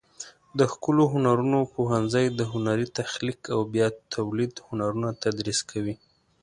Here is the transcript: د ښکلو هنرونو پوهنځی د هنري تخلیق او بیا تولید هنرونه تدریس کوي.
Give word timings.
د 0.59 0.59
ښکلو 0.71 1.03
هنرونو 1.13 1.59
پوهنځی 1.75 2.25
د 2.29 2.41
هنري 2.51 2.87
تخلیق 2.99 3.39
او 3.53 3.59
بیا 3.73 3.87
تولید 4.15 4.53
هنرونه 4.67 5.09
تدریس 5.23 5.59
کوي. 5.71 5.95